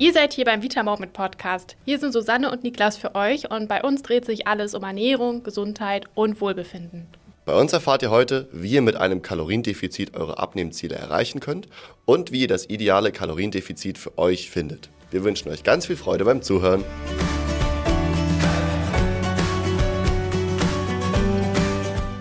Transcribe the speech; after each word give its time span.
Ihr 0.00 0.14
seid 0.14 0.32
hier 0.32 0.46
beim 0.46 0.62
Vita 0.62 0.82
Moment 0.82 1.12
Podcast. 1.12 1.76
Hier 1.84 1.98
sind 1.98 2.12
Susanne 2.12 2.50
und 2.50 2.62
Niklas 2.64 2.96
für 2.96 3.14
euch 3.14 3.50
und 3.50 3.68
bei 3.68 3.82
uns 3.82 4.00
dreht 4.00 4.24
sich 4.24 4.46
alles 4.46 4.74
um 4.74 4.82
Ernährung, 4.82 5.42
Gesundheit 5.42 6.06
und 6.14 6.40
Wohlbefinden. 6.40 7.06
Bei 7.44 7.54
uns 7.54 7.74
erfahrt 7.74 8.00
ihr 8.00 8.10
heute, 8.10 8.48
wie 8.50 8.70
ihr 8.70 8.80
mit 8.80 8.96
einem 8.96 9.20
Kaloriendefizit 9.20 10.16
eure 10.16 10.38
Abnehmziele 10.38 10.94
erreichen 10.94 11.40
könnt 11.40 11.68
und 12.06 12.32
wie 12.32 12.40
ihr 12.40 12.48
das 12.48 12.70
ideale 12.70 13.12
Kaloriendefizit 13.12 13.98
für 13.98 14.16
euch 14.16 14.48
findet. 14.48 14.88
Wir 15.10 15.22
wünschen 15.22 15.50
euch 15.50 15.64
ganz 15.64 15.84
viel 15.84 15.96
Freude 15.96 16.24
beim 16.24 16.40
Zuhören. 16.40 16.82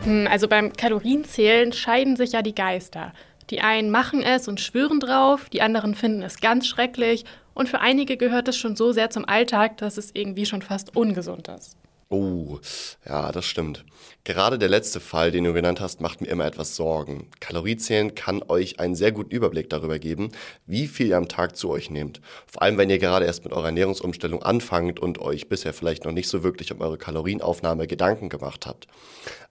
Hm, 0.03 0.27
also 0.29 0.49
beim 0.49 0.73
Kalorienzählen 0.73 1.71
scheiden 1.71 2.17
sich 2.17 2.33
ja 2.33 2.41
die 2.41 2.55
Geister. 2.55 3.13
Die 3.49 3.61
einen 3.61 3.89
machen 3.89 4.21
es 4.21 4.47
und 4.47 4.59
schwören 4.59 4.99
drauf, 4.99 5.49
die 5.49 5.61
anderen 5.61 5.95
finden 5.95 6.21
es 6.21 6.39
ganz 6.39 6.67
schrecklich 6.67 7.25
und 7.53 7.67
für 7.67 7.79
einige 7.79 8.15
gehört 8.15 8.47
es 8.47 8.57
schon 8.57 8.75
so 8.75 8.91
sehr 8.91 9.09
zum 9.09 9.25
Alltag, 9.25 9.77
dass 9.77 9.97
es 9.97 10.11
irgendwie 10.13 10.45
schon 10.45 10.61
fast 10.61 10.95
ungesund 10.95 11.47
ist. 11.47 11.75
Oh, 12.11 12.57
ja, 13.05 13.31
das 13.31 13.45
stimmt. 13.45 13.85
Gerade 14.23 14.57
der 14.57 14.67
letzte 14.67 14.99
Fall, 14.99 15.29
den 15.29 15.43
du 15.43 15.53
genannt 15.53 15.79
hast, 15.79 16.01
macht 16.01 16.21
mir 16.21 16.27
immer 16.27 16.45
etwas 16.47 16.75
Sorgen. 16.75 17.29
Kaloriezählen 17.39 18.15
kann 18.15 18.41
euch 18.47 18.79
einen 18.79 18.95
sehr 18.95 19.11
guten 19.11 19.29
Überblick 19.29 19.69
darüber 19.69 19.99
geben, 19.99 20.31
wie 20.65 20.87
viel 20.87 21.09
ihr 21.09 21.17
am 21.17 21.27
Tag 21.27 21.55
zu 21.55 21.69
euch 21.69 21.91
nehmt. 21.91 22.19
Vor 22.47 22.63
allem, 22.63 22.79
wenn 22.79 22.89
ihr 22.89 22.97
gerade 22.97 23.27
erst 23.27 23.43
mit 23.43 23.53
eurer 23.53 23.67
Ernährungsumstellung 23.67 24.41
anfangt 24.41 24.99
und 24.99 25.19
euch 25.19 25.49
bisher 25.49 25.71
vielleicht 25.71 26.03
noch 26.03 26.11
nicht 26.11 26.29
so 26.29 26.41
wirklich 26.41 26.71
um 26.71 26.81
eure 26.81 26.97
Kalorienaufnahme 26.97 27.85
Gedanken 27.85 28.29
gemacht 28.29 28.65
habt. 28.65 28.87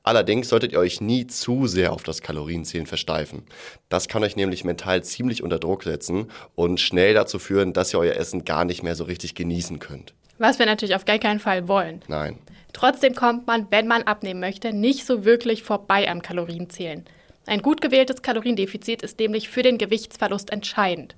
Allerdings 0.02 0.48
solltet 0.48 0.72
ihr 0.72 0.80
euch 0.80 1.00
nie 1.00 1.28
zu 1.28 1.68
sehr 1.68 1.92
auf 1.92 2.02
das 2.02 2.22
Kalorienzählen 2.22 2.86
versteifen. 2.86 3.45
Das 3.88 4.09
kann 4.09 4.24
euch 4.24 4.34
nämlich 4.34 4.64
mental 4.64 5.04
ziemlich 5.04 5.45
unter 5.45 5.60
Druck 5.60 5.84
setzen 5.84 6.28
und 6.56 6.80
schnell 6.80 7.14
dazu 7.14 7.38
führen, 7.38 7.72
dass 7.72 7.95
ihr 7.95 8.00
euer 8.00 8.16
Essen 8.16 8.45
gar 8.45 8.64
nicht 8.64 8.82
mehr 8.82 8.96
so 8.96 9.04
richtig 9.04 9.36
genießen 9.36 9.78
könnt. 9.78 10.12
Was 10.38 10.58
wir 10.58 10.66
natürlich 10.66 10.94
auf 10.94 11.04
gar 11.04 11.18
keinen 11.18 11.40
Fall 11.40 11.68
wollen. 11.68 12.02
Nein. 12.08 12.38
Trotzdem 12.72 13.14
kommt 13.14 13.46
man, 13.46 13.66
wenn 13.70 13.86
man 13.86 14.02
abnehmen 14.04 14.40
möchte, 14.40 14.72
nicht 14.72 15.04
so 15.04 15.24
wirklich 15.24 15.62
vorbei 15.62 16.08
am 16.08 16.22
Kalorienzählen. 16.22 17.04
Ein 17.46 17.62
gut 17.62 17.80
gewähltes 17.80 18.22
Kaloriendefizit 18.22 19.02
ist 19.02 19.18
nämlich 19.18 19.48
für 19.48 19.62
den 19.62 19.78
Gewichtsverlust 19.78 20.50
entscheidend. 20.50 21.14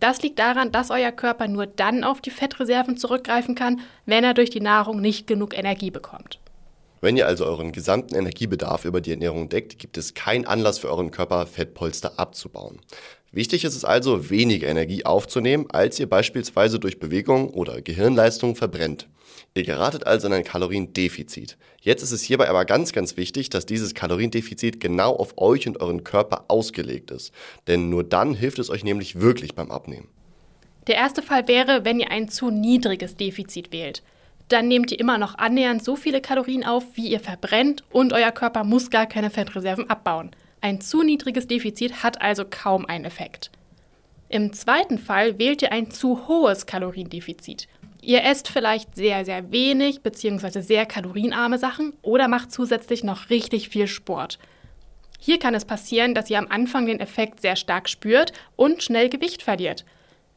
Das 0.00 0.22
liegt 0.22 0.38
daran, 0.38 0.72
dass 0.72 0.90
euer 0.90 1.12
Körper 1.12 1.46
nur 1.46 1.66
dann 1.66 2.04
auf 2.04 2.20
die 2.20 2.30
Fettreserven 2.30 2.96
zurückgreifen 2.96 3.54
kann, 3.54 3.80
wenn 4.06 4.24
er 4.24 4.34
durch 4.34 4.50
die 4.50 4.60
Nahrung 4.60 5.00
nicht 5.00 5.26
genug 5.26 5.56
Energie 5.56 5.90
bekommt. 5.90 6.40
Wenn 7.00 7.18
ihr 7.18 7.26
also 7.26 7.44
euren 7.44 7.72
gesamten 7.72 8.14
Energiebedarf 8.14 8.86
über 8.86 9.02
die 9.02 9.10
Ernährung 9.10 9.50
deckt, 9.50 9.78
gibt 9.78 9.98
es 9.98 10.14
keinen 10.14 10.46
Anlass 10.46 10.78
für 10.78 10.88
euren 10.88 11.10
Körper, 11.10 11.46
Fettpolster 11.46 12.18
abzubauen. 12.18 12.80
Wichtig 13.34 13.64
ist 13.64 13.74
es 13.74 13.84
also, 13.84 14.30
weniger 14.30 14.68
Energie 14.68 15.04
aufzunehmen, 15.04 15.66
als 15.70 15.98
ihr 15.98 16.08
beispielsweise 16.08 16.78
durch 16.78 17.00
Bewegung 17.00 17.50
oder 17.50 17.82
Gehirnleistung 17.82 18.54
verbrennt. 18.54 19.08
Ihr 19.54 19.64
geratet 19.64 20.06
also 20.06 20.28
in 20.28 20.32
ein 20.32 20.44
Kaloriendefizit. 20.44 21.56
Jetzt 21.80 22.02
ist 22.02 22.12
es 22.12 22.22
hierbei 22.22 22.48
aber 22.48 22.64
ganz, 22.64 22.92
ganz 22.92 23.16
wichtig, 23.16 23.50
dass 23.50 23.66
dieses 23.66 23.94
Kaloriendefizit 23.94 24.78
genau 24.78 25.16
auf 25.16 25.36
euch 25.36 25.66
und 25.66 25.80
euren 25.80 26.04
Körper 26.04 26.44
ausgelegt 26.46 27.10
ist. 27.10 27.32
Denn 27.66 27.88
nur 27.88 28.04
dann 28.04 28.34
hilft 28.34 28.60
es 28.60 28.70
euch 28.70 28.84
nämlich 28.84 29.20
wirklich 29.20 29.56
beim 29.56 29.72
Abnehmen. 29.72 30.08
Der 30.86 30.94
erste 30.94 31.20
Fall 31.20 31.48
wäre, 31.48 31.84
wenn 31.84 31.98
ihr 31.98 32.12
ein 32.12 32.28
zu 32.28 32.50
niedriges 32.50 33.16
Defizit 33.16 33.72
wählt 33.72 34.02
dann 34.48 34.68
nehmt 34.68 34.92
ihr 34.92 35.00
immer 35.00 35.18
noch 35.18 35.38
annähernd 35.38 35.82
so 35.82 35.96
viele 35.96 36.20
Kalorien 36.20 36.64
auf, 36.64 36.84
wie 36.94 37.08
ihr 37.08 37.20
verbrennt 37.20 37.82
und 37.90 38.12
euer 38.12 38.30
Körper 38.30 38.64
muss 38.64 38.90
gar 38.90 39.06
keine 39.06 39.30
Fettreserven 39.30 39.88
abbauen. 39.88 40.32
Ein 40.64 40.80
zu 40.80 41.02
niedriges 41.02 41.46
Defizit 41.46 42.02
hat 42.02 42.22
also 42.22 42.46
kaum 42.48 42.86
einen 42.86 43.04
Effekt. 43.04 43.50
Im 44.30 44.54
zweiten 44.54 44.96
Fall 44.96 45.38
wählt 45.38 45.60
ihr 45.60 45.72
ein 45.72 45.90
zu 45.90 46.26
hohes 46.26 46.64
Kaloriendefizit. 46.64 47.68
Ihr 48.00 48.24
esst 48.24 48.48
vielleicht 48.48 48.96
sehr, 48.96 49.26
sehr 49.26 49.52
wenig 49.52 50.00
bzw. 50.00 50.62
sehr 50.62 50.86
kalorienarme 50.86 51.58
Sachen 51.58 51.92
oder 52.00 52.28
macht 52.28 52.50
zusätzlich 52.50 53.04
noch 53.04 53.28
richtig 53.28 53.68
viel 53.68 53.86
Sport. 53.86 54.38
Hier 55.20 55.38
kann 55.38 55.54
es 55.54 55.66
passieren, 55.66 56.14
dass 56.14 56.30
ihr 56.30 56.38
am 56.38 56.48
Anfang 56.48 56.86
den 56.86 56.98
Effekt 57.00 57.42
sehr 57.42 57.56
stark 57.56 57.86
spürt 57.86 58.32
und 58.56 58.82
schnell 58.82 59.10
Gewicht 59.10 59.42
verliert. 59.42 59.84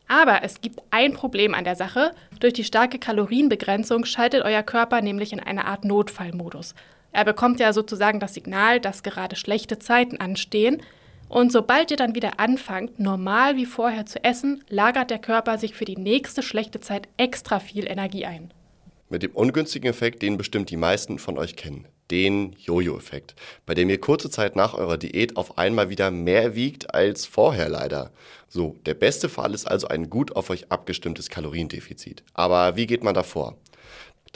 Aber 0.09 0.43
es 0.43 0.59
gibt 0.59 0.81
ein 0.91 1.13
Problem 1.13 1.53
an 1.53 1.63
der 1.63 1.77
Sache. 1.77 2.11
Durch 2.41 2.51
die 2.51 2.65
starke 2.65 2.99
Kalorienbegrenzung 2.99 4.03
schaltet 4.03 4.43
euer 4.43 4.63
Körper 4.63 4.99
nämlich 4.99 5.31
in 5.31 5.39
eine 5.39 5.63
Art 5.63 5.85
Notfallmodus. 5.85 6.75
Er 7.11 7.25
bekommt 7.25 7.59
ja 7.59 7.73
sozusagen 7.73 8.19
das 8.19 8.33
Signal, 8.33 8.79
dass 8.79 9.03
gerade 9.03 9.35
schlechte 9.35 9.79
Zeiten 9.79 10.17
anstehen. 10.17 10.81
Und 11.29 11.51
sobald 11.51 11.91
ihr 11.91 11.97
dann 11.97 12.15
wieder 12.15 12.39
anfangt, 12.39 12.99
normal 12.99 13.57
wie 13.57 13.65
vorher 13.65 14.05
zu 14.05 14.23
essen, 14.23 14.63
lagert 14.69 15.09
der 15.09 15.19
Körper 15.19 15.57
sich 15.57 15.73
für 15.73 15.85
die 15.85 15.97
nächste 15.97 16.41
schlechte 16.41 16.79
Zeit 16.79 17.07
extra 17.17 17.59
viel 17.59 17.87
Energie 17.87 18.25
ein. 18.25 18.51
Mit 19.09 19.23
dem 19.23 19.31
ungünstigen 19.31 19.89
Effekt, 19.89 20.21
den 20.21 20.37
bestimmt 20.37 20.69
die 20.69 20.77
meisten 20.77 21.19
von 21.19 21.37
euch 21.37 21.55
kennen 21.55 21.87
den 22.11 22.55
Jojo-Effekt, 22.59 23.35
bei 23.65 23.73
dem 23.73 23.89
ihr 23.89 23.99
kurze 23.99 24.29
Zeit 24.29 24.55
nach 24.55 24.73
eurer 24.73 24.97
Diät 24.97 25.35
auf 25.35 25.57
einmal 25.57 25.89
wieder 25.89 26.11
mehr 26.11 26.55
wiegt 26.55 26.93
als 26.93 27.25
vorher 27.25 27.69
leider. 27.69 28.11
So, 28.47 28.75
der 28.85 28.93
beste 28.93 29.29
Fall 29.29 29.53
ist 29.53 29.65
also 29.65 29.87
ein 29.87 30.09
gut 30.09 30.35
auf 30.35 30.49
euch 30.49 30.71
abgestimmtes 30.71 31.29
Kaloriendefizit. 31.29 32.23
Aber 32.33 32.75
wie 32.75 32.87
geht 32.87 33.03
man 33.03 33.13
davor? 33.13 33.57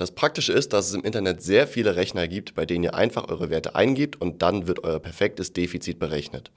Das 0.02 0.10
Praktische 0.10 0.52
ist, 0.52 0.74
dass 0.74 0.88
es 0.88 0.96
im 0.96 1.04
Internet 1.04 1.44
sehr 1.44 1.68
viele 1.68 1.96
Rechner 1.96 2.28
gibt, 2.28 2.56
bei 2.56 2.66
denen 2.66 2.84
ihr 2.84 2.96
einfach 2.96 3.30
eure 3.30 3.52
Werte 3.52 3.76
eingebt 3.76 4.20
und 4.20 4.42
dann 4.42 4.66
wird 4.66 4.84
euer 4.84 4.98
perfektes 4.98 5.54
Defizit 5.54 6.00
berechnet. 6.00 6.50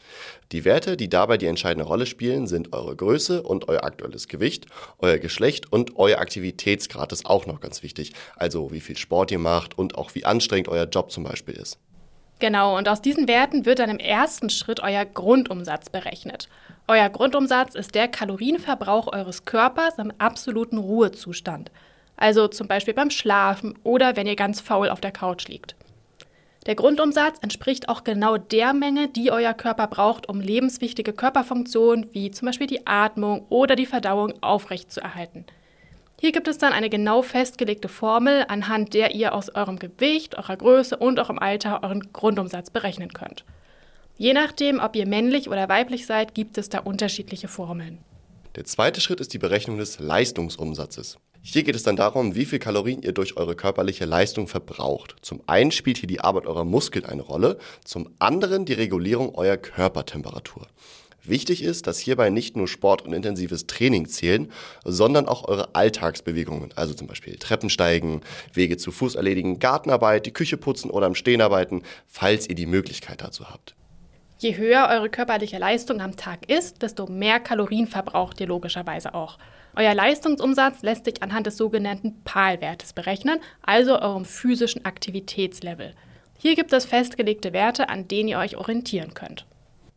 Die 0.51 0.65
Werte, 0.65 0.97
die 0.97 1.11
dabei 1.11 1.37
die 1.37 1.45
entscheidende 1.45 1.85
Rolle 1.85 2.07
spielen, 2.07 2.47
sind 2.47 2.73
eure 2.73 2.97
Größe 2.97 3.43
und 3.43 3.69
euer 3.69 3.85
aktuelles 3.85 4.29
Gewicht, 4.29 4.65
euer 4.99 5.19
Geschlecht 5.19 5.71
und 5.71 5.97
euer 5.97 6.21
Aktivitätsgrad 6.21 7.13
ist 7.13 7.27
auch 7.27 7.45
noch 7.45 7.61
ganz 7.61 7.83
wichtig. 7.83 8.15
Also 8.35 8.73
wie 8.73 8.81
viel 8.81 8.97
Sport 8.97 9.31
ihr 9.31 9.39
macht 9.39 9.77
und 9.77 9.99
auch 9.99 10.15
wie 10.15 10.25
anstrengend 10.25 10.69
euer 10.69 10.87
Job 10.87 11.13
zum 11.13 11.25
Beispiel 11.25 11.53
ist. 11.53 11.77
Genau, 12.39 12.79
und 12.79 12.89
aus 12.89 13.03
diesen 13.03 13.29
Werten 13.29 13.67
wird 13.67 13.79
dann 13.79 13.91
im 13.91 13.99
ersten 13.99 14.49
Schritt 14.49 14.81
euer 14.81 15.05
Grundumsatz 15.05 15.91
berechnet. 15.91 16.49
Euer 16.89 17.11
Grundumsatz 17.11 17.75
ist 17.75 17.95
der 17.95 18.09
Kalorienverbrauch 18.09 19.13
eures 19.13 19.45
Körpers 19.45 19.99
im 19.99 20.15
absoluten 20.17 20.79
Ruhezustand 20.79 21.71
also 22.17 22.49
zum 22.49 22.69
Beispiel 22.69 22.95
beim 22.95 23.11
Schlafen 23.11 23.79
oder 23.83 24.17
wenn 24.17 24.27
ihr 24.27 24.37
ganz 24.37 24.61
faul 24.61 24.89
auf 24.89 25.01
der 25.01 25.13
Couch 25.13 25.49
liegt. 25.49 25.75
Der 26.67 26.75
Grundumsatz 26.75 27.39
entspricht 27.43 27.91
auch 27.91 28.05
genau 28.05 28.39
der 28.39 28.73
Menge, 28.73 29.09
die 29.09 29.31
euer 29.31 29.53
Körper 29.53 29.87
braucht, 29.87 30.29
um 30.31 30.41
lebenswichtige 30.41 31.13
Körperfunktionen 31.13 32.09
wie 32.13 32.31
zum 32.31 32.47
Beispiel 32.47 32.67
die 32.67 32.87
Atmung 32.87 33.45
oder 33.51 33.77
die 33.77 33.85
Verdauung 33.85 34.43
aufrechtzuerhalten. 34.43 35.45
Hier 36.21 36.33
gibt 36.33 36.49
es 36.49 36.57
dann 36.57 36.73
eine 36.73 36.89
genau 36.89 37.21
festgelegte 37.21 37.89
Formel, 37.89 38.47
anhand 38.49 38.95
der 38.95 39.15
ihr 39.15 39.35
aus 39.35 39.55
eurem 39.55 39.79
Gewicht, 39.79 40.39
eurer 40.39 40.57
Größe 40.57 40.97
und 40.97 41.19
eurem 41.19 41.39
Alter 41.39 41.83
euren 41.83 42.13
Grundumsatz 42.15 42.71
berechnen 42.71 43.13
könnt. 43.13 43.45
Je 44.17 44.33
nachdem, 44.33 44.81
ob 44.81 44.97
ihr 44.97 45.07
männlich 45.07 45.51
oder 45.51 45.69
weiblich 45.69 46.07
seid, 46.07 46.35
gibt 46.35 46.57
es 46.57 46.71
da 46.71 46.79
unterschiedliche 46.79 47.49
Formeln. 47.49 47.99
Der 48.55 48.65
zweite 48.65 49.03
Schritt 49.03 49.21
ist 49.21 49.35
die 49.35 49.39
Berechnung 49.39 49.77
des 49.77 49.99
Leistungsumsatzes. 49.99 51.19
Hier 51.47 51.63
geht 51.63 51.77
es 51.77 51.83
dann 51.83 51.97
darum, 51.97 52.35
wie 52.35 52.47
viel 52.47 52.59
Kalorien 52.59 53.03
ihr 53.03 53.13
durch 53.13 53.37
eure 53.37 53.55
körperliche 53.55 54.07
Leistung 54.07 54.49
verbraucht. 54.49 55.17
Zum 55.21 55.43
einen 55.47 55.73
spielt 55.73 55.99
hier 55.99 56.07
die 56.07 56.21
Arbeit 56.21 56.47
eurer 56.47 56.65
Muskeln 56.65 57.05
eine 57.05 57.21
Rolle, 57.21 57.59
zum 57.85 58.09
anderen 58.19 58.65
die 58.65 58.73
Regulierung 58.73 59.35
eurer 59.35 59.59
Körpertemperatur. 59.59 60.67
Wichtig 61.23 61.63
ist, 61.63 61.87
dass 61.87 61.99
hierbei 61.99 62.31
nicht 62.31 62.57
nur 62.57 62.67
Sport 62.67 63.03
und 63.03 63.13
intensives 63.13 63.67
Training 63.67 64.09
zählen, 64.09 64.51
sondern 64.85 65.29
auch 65.29 65.47
eure 65.47 65.75
Alltagsbewegungen, 65.75 66.73
also 66.77 66.95
zum 66.95 67.09
Beispiel 67.09 67.37
Treppensteigen, 67.37 68.23
Wege 68.55 68.79
zu 68.79 68.91
Fuß 68.91 69.15
erledigen, 69.15 69.59
Gartenarbeit, 69.59 70.25
die 70.25 70.33
Küche 70.33 70.57
putzen 70.57 70.91
oder 70.91 71.07
am 71.07 71.15
Stehen 71.15 71.43
arbeiten, 71.43 71.83
falls 72.07 72.49
ihr 72.49 72.55
die 72.55 72.67
Möglichkeit 72.67 73.21
dazu 73.21 73.51
habt. 73.51 73.77
Je 74.39 74.57
höher 74.57 74.89
eure 74.91 75.09
körperliche 75.09 75.59
Leistung 75.59 76.01
am 76.01 76.17
Tag 76.17 76.51
ist, 76.51 76.83
desto 76.83 77.07
mehr 77.07 77.41
Kalorien 77.41 77.87
verbraucht 77.87 78.41
ihr 78.41 78.47
logischerweise 78.49 79.15
auch. 79.15 79.39
Euer 79.77 79.95
Leistungsumsatz 79.95 80.83
lässt 80.83 81.05
sich 81.05 81.23
anhand 81.23 81.47
des 81.47 81.57
sogenannten 81.57 82.23
PAL-Wertes 82.25 82.93
berechnen, 82.93 83.41
also 83.63 84.01
eurem 84.01 84.25
physischen 84.25 84.85
Aktivitätslevel. 84.85 85.95
Hier 86.39 86.57
gibt 86.57 86.73
es 86.73 86.85
festgelegte 86.85 87.53
Werte, 87.53 87.89
an 87.89 88.07
denen 88.09 88.29
ihr 88.29 88.39
euch 88.39 88.57
orientieren 88.57 89.15
könnt. 89.15 89.47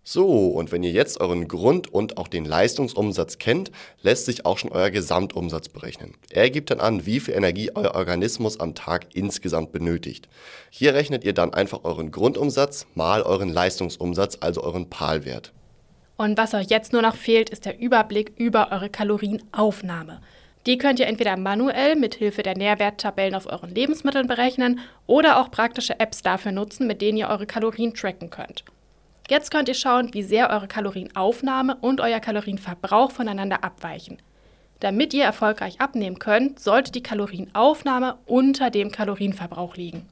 So, 0.09 0.47
und 0.47 0.71
wenn 0.71 0.83
ihr 0.83 0.91
jetzt 0.91 1.19
euren 1.19 1.49
Grund- 1.49 1.93
und 1.93 2.15
auch 2.15 2.29
den 2.29 2.45
Leistungsumsatz 2.45 3.39
kennt, 3.39 3.71
lässt 4.01 4.25
sich 4.25 4.45
auch 4.45 4.57
schon 4.57 4.71
euer 4.71 4.89
Gesamtumsatz 4.89 5.67
berechnen. 5.67 6.13
Er 6.29 6.49
gibt 6.49 6.71
dann 6.71 6.79
an, 6.79 7.05
wie 7.05 7.19
viel 7.19 7.33
Energie 7.33 7.71
euer 7.75 7.93
Organismus 7.93 8.57
am 8.57 8.73
Tag 8.73 9.07
insgesamt 9.15 9.73
benötigt. 9.73 10.29
Hier 10.69 10.93
rechnet 10.93 11.25
ihr 11.25 11.33
dann 11.33 11.53
einfach 11.53 11.83
euren 11.83 12.09
Grundumsatz 12.09 12.87
mal 12.95 13.21
euren 13.21 13.49
Leistungsumsatz, 13.49 14.37
also 14.39 14.63
euren 14.63 14.89
PAL-Wert. 14.89 15.51
Und 16.15 16.37
was 16.37 16.53
euch 16.53 16.67
jetzt 16.67 16.93
nur 16.93 17.01
noch 17.01 17.17
fehlt, 17.17 17.49
ist 17.49 17.65
der 17.65 17.77
Überblick 17.77 18.31
über 18.37 18.71
eure 18.71 18.89
Kalorienaufnahme. 18.89 20.21
Die 20.67 20.77
könnt 20.77 21.01
ihr 21.01 21.07
entweder 21.07 21.35
manuell 21.35 21.97
mit 21.97 22.15
Hilfe 22.15 22.43
der 22.43 22.57
Nährwerttabellen 22.57 23.35
auf 23.35 23.45
euren 23.45 23.75
Lebensmitteln 23.75 24.27
berechnen 24.27 24.79
oder 25.05 25.41
auch 25.41 25.51
praktische 25.51 25.99
Apps 25.99 26.21
dafür 26.21 26.53
nutzen, 26.53 26.87
mit 26.87 27.01
denen 27.01 27.17
ihr 27.17 27.27
eure 27.27 27.45
Kalorien 27.45 27.93
tracken 27.93 28.29
könnt. 28.29 28.63
Jetzt 29.29 29.51
könnt 29.51 29.67
ihr 29.67 29.75
schauen, 29.75 30.13
wie 30.13 30.23
sehr 30.23 30.49
eure 30.49 30.67
Kalorienaufnahme 30.67 31.75
und 31.81 31.99
euer 31.99 32.21
Kalorienverbrauch 32.21 33.11
voneinander 33.11 33.63
abweichen. 33.63 34.21
Damit 34.79 35.13
ihr 35.13 35.25
erfolgreich 35.25 35.81
abnehmen 35.81 36.19
könnt, 36.19 36.59
sollte 36.59 36.91
die 36.91 37.03
Kalorienaufnahme 37.03 38.17
unter 38.25 38.69
dem 38.69 38.91
Kalorienverbrauch 38.91 39.75
liegen. 39.75 40.07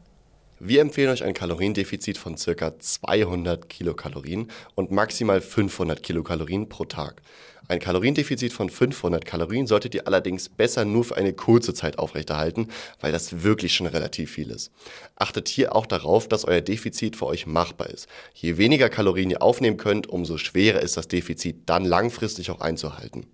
Wir 0.59 0.79
empfehlen 0.79 1.09
euch 1.09 1.21
ein 1.23 1.33
Kaloriendefizit 1.33 2.17
von 2.17 2.35
ca. 2.35 2.79
200 2.79 3.67
Kilokalorien 3.67 4.49
und 4.73 4.89
maximal 4.89 5.41
500 5.41 6.01
Kilokalorien 6.01 6.69
pro 6.69 6.85
Tag. 6.85 7.21
Ein 7.67 7.79
Kaloriendefizit 7.79 8.53
von 8.53 8.69
500 8.69 9.25
Kalorien 9.25 9.67
solltet 9.67 9.95
ihr 9.95 10.07
allerdings 10.07 10.47
besser 10.47 10.85
nur 10.85 11.03
für 11.03 11.17
eine 11.17 11.33
kurze 11.33 11.73
Zeit 11.73 11.99
aufrechterhalten, 11.99 12.69
weil 13.01 13.11
das 13.11 13.43
wirklich 13.43 13.73
schon 13.73 13.87
relativ 13.87 14.31
viel 14.31 14.49
ist. 14.49 14.71
Achtet 15.17 15.49
hier 15.49 15.75
auch 15.75 15.85
darauf, 15.85 16.29
dass 16.29 16.45
euer 16.45 16.61
Defizit 16.61 17.17
für 17.17 17.25
euch 17.25 17.47
machbar 17.47 17.89
ist. 17.89 18.07
Je 18.33 18.57
weniger 18.57 18.87
Kalorien 18.87 19.31
ihr 19.31 19.41
aufnehmen 19.41 19.75
könnt, 19.75 20.07
umso 20.07 20.37
schwerer 20.37 20.79
ist 20.79 20.95
das 20.95 21.09
Defizit 21.09 21.63
dann 21.65 21.83
langfristig 21.83 22.49
auch 22.49 22.61
einzuhalten. 22.61 23.25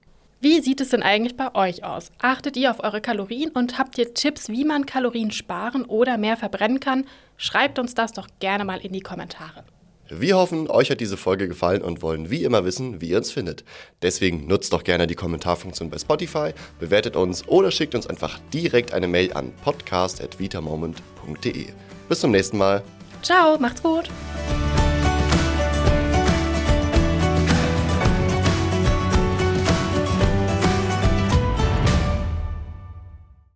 Wie 0.43 0.59
sieht 0.59 0.81
es 0.81 0.89
denn 0.89 1.03
eigentlich 1.03 1.37
bei 1.37 1.53
euch 1.53 1.83
aus? 1.83 2.11
Achtet 2.19 2.57
ihr 2.57 2.71
auf 2.71 2.83
eure 2.83 2.99
Kalorien 2.99 3.51
und 3.51 3.77
habt 3.77 3.99
ihr 3.99 4.15
Tipps, 4.15 4.49
wie 4.49 4.65
man 4.65 4.87
Kalorien 4.87 5.29
sparen 5.29 5.85
oder 5.85 6.17
mehr 6.17 6.35
verbrennen 6.35 6.79
kann? 6.79 7.05
Schreibt 7.37 7.77
uns 7.77 7.93
das 7.93 8.13
doch 8.13 8.27
gerne 8.39 8.65
mal 8.65 8.79
in 8.79 8.91
die 8.91 9.01
Kommentare. 9.01 9.63
Wir 10.09 10.37
hoffen, 10.37 10.67
euch 10.67 10.89
hat 10.89 10.99
diese 10.99 11.15
Folge 11.15 11.47
gefallen 11.47 11.83
und 11.83 12.01
wollen 12.01 12.31
wie 12.31 12.43
immer 12.43 12.65
wissen, 12.65 13.01
wie 13.01 13.09
ihr 13.09 13.17
uns 13.17 13.31
findet. 13.31 13.63
Deswegen 14.01 14.47
nutzt 14.47 14.73
doch 14.73 14.83
gerne 14.83 15.05
die 15.05 15.13
Kommentarfunktion 15.13 15.91
bei 15.91 15.99
Spotify, 15.99 16.53
bewertet 16.79 17.15
uns 17.15 17.47
oder 17.47 17.69
schickt 17.69 17.93
uns 17.93 18.07
einfach 18.07 18.39
direkt 18.51 18.95
eine 18.95 19.07
Mail 19.07 19.33
an 19.33 19.53
podcast.vitamoment.de. 19.63 21.67
Bis 22.09 22.19
zum 22.19 22.31
nächsten 22.31 22.57
Mal. 22.57 22.81
Ciao, 23.21 23.59
macht's 23.59 23.83
gut. 23.83 24.09